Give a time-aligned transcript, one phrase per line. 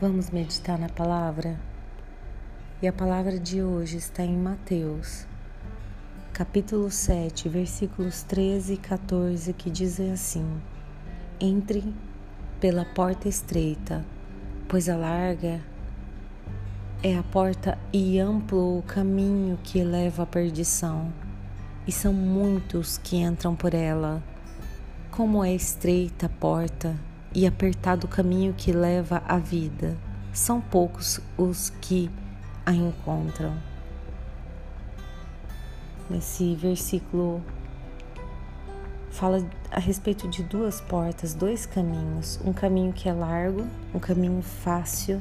[0.00, 1.58] Vamos meditar na palavra?
[2.80, 5.26] E a palavra de hoje está em Mateus,
[6.32, 10.46] capítulo 7, versículos 13 e 14, que dizem assim:
[11.40, 11.92] Entre
[12.60, 14.04] pela porta estreita,
[14.68, 15.60] pois a larga
[17.02, 21.12] é a porta e amplo o caminho que leva à perdição,
[21.88, 24.22] e são muitos que entram por ela.
[25.10, 26.94] Como é estreita a porta
[27.34, 29.96] e apertado o caminho que leva à vida.
[30.32, 32.10] São poucos os que
[32.64, 33.56] a encontram.
[36.08, 37.42] Nesse versículo
[39.10, 44.40] fala a respeito de duas portas, dois caminhos, um caminho que é largo, um caminho
[44.42, 45.20] fácil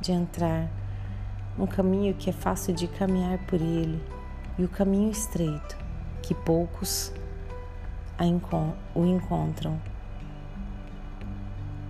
[0.00, 0.68] de entrar,
[1.58, 4.02] um caminho que é fácil de caminhar por ele,
[4.58, 5.76] e o caminho estreito,
[6.22, 7.12] que poucos
[8.94, 9.78] o encontram.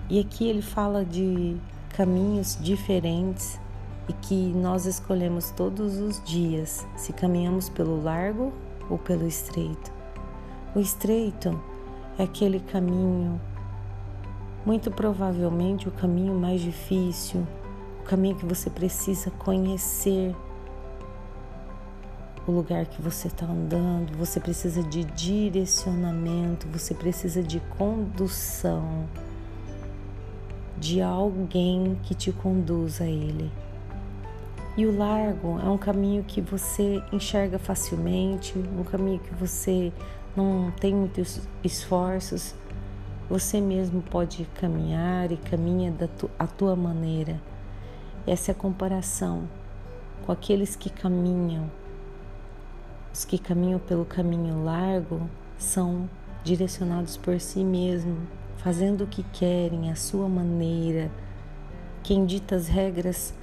[0.08, 1.56] E aqui ele fala de
[1.96, 3.58] caminhos diferentes
[4.08, 8.52] e que nós escolhemos todos os dias se caminhamos pelo largo
[8.88, 9.92] ou pelo estreito.
[10.76, 11.60] O estreito
[12.16, 13.40] é aquele caminho,
[14.64, 17.44] muito provavelmente o caminho mais difícil,
[18.00, 20.36] o caminho que você precisa conhecer
[22.46, 29.08] o lugar que você está andando, você precisa de direcionamento, você precisa de condução
[30.78, 33.50] de alguém que te conduz a Ele.
[34.76, 39.90] E o largo é um caminho que você enxerga facilmente, um caminho que você
[40.36, 42.54] não tem muitos esforços,
[43.28, 47.40] você mesmo pode caminhar e caminha da tu, a tua maneira.
[48.26, 49.48] Essa é a comparação
[50.26, 51.70] com aqueles que caminham.
[53.12, 55.22] Os que caminham pelo caminho largo
[55.56, 56.08] são
[56.44, 58.18] direcionados por si mesmo,
[58.58, 61.10] fazendo o que querem, a sua maneira.
[62.02, 63.34] Quem dita as regras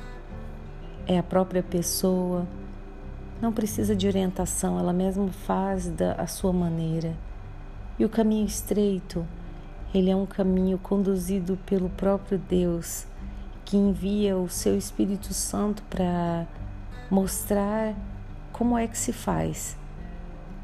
[1.07, 2.45] é a própria pessoa.
[3.41, 7.13] Não precisa de orientação, ela mesma faz da a sua maneira.
[7.99, 9.25] E o caminho estreito,
[9.93, 13.05] ele é um caminho conduzido pelo próprio Deus,
[13.65, 16.47] que envia o seu Espírito Santo para
[17.09, 17.95] mostrar
[18.51, 19.77] como é que se faz,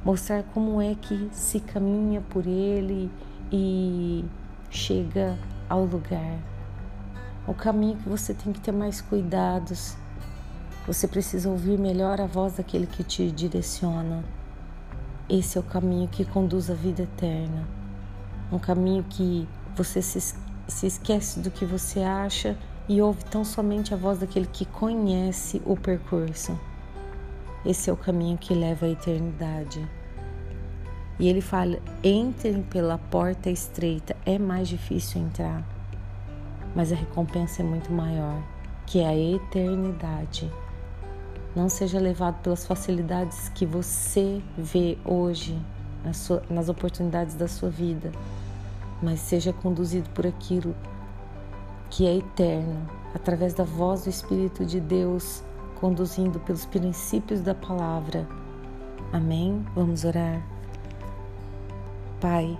[0.03, 3.11] mostrar como é que se caminha por ele
[3.51, 4.25] e
[4.69, 5.37] chega
[5.67, 6.39] ao lugar.
[7.47, 9.95] O caminho que você tem que ter mais cuidados.
[10.85, 14.23] Você precisa ouvir melhor a voz daquele que te direciona.
[15.27, 17.67] Esse é o caminho que conduz à vida eterna.
[18.51, 20.35] Um caminho que você se,
[20.67, 22.57] se esquece do que você acha
[22.87, 26.59] e ouve tão somente a voz daquele que conhece o percurso.
[27.65, 29.87] Esse é o caminho que leva à eternidade.
[31.19, 34.15] E ele fala: entrem pela porta estreita.
[34.25, 35.63] É mais difícil entrar,
[36.75, 38.41] mas a recompensa é muito maior,
[38.85, 40.49] que é a eternidade.
[41.55, 45.59] Não seja levado pelas facilidades que você vê hoje
[46.05, 48.11] nas, nas oportunidades da sua vida,
[49.01, 50.75] mas seja conduzido por aquilo
[51.89, 55.43] que é eterno, através da voz do Espírito de Deus,
[55.79, 58.27] conduzindo pelos princípios da palavra.
[59.11, 59.65] Amém?
[59.73, 60.58] Vamos orar.
[62.19, 62.59] Pai,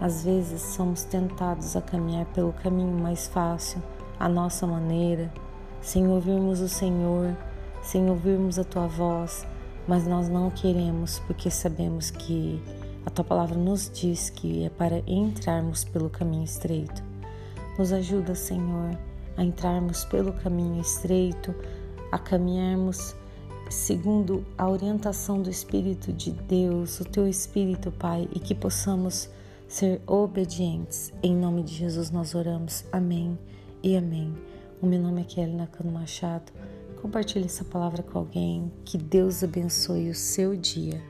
[0.00, 3.82] às vezes somos tentados a caminhar pelo caminho mais fácil,
[4.20, 5.32] à nossa maneira,
[5.80, 7.34] sem ouvirmos o Senhor,
[7.82, 9.46] sem ouvirmos a tua voz,
[9.86, 12.62] mas nós não queremos porque sabemos que
[13.06, 17.02] a tua palavra nos diz que é para entrarmos pelo caminho estreito.
[17.78, 18.98] Nos ajuda, Senhor,
[19.38, 21.54] a entrarmos pelo caminho estreito,
[22.12, 23.16] a caminharmos
[23.70, 29.28] segundo a orientação do Espírito de Deus, o teu Espírito, Pai, e que possamos
[29.66, 31.12] ser obedientes.
[31.22, 32.84] Em nome de Jesus nós oramos.
[32.90, 33.38] Amém
[33.82, 34.34] e amém.
[34.80, 36.52] O meu nome é Kelly Nakano Machado.
[37.02, 38.72] Compartilhe essa palavra com alguém.
[38.84, 41.02] Que Deus abençoe o seu dia.